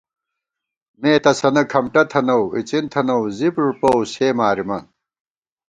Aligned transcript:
مے 1.01 1.13
تسَنہ 1.23 1.63
کھمٹہ 1.71 2.03
تھنَؤ 2.11 2.43
اِڅن 2.57 2.83
تھنَؤ 2.93 3.21
زِپ 3.37 3.55
ݫُپوؤ 3.65 3.99
سے 4.13 4.27
مارِمان 4.37 4.83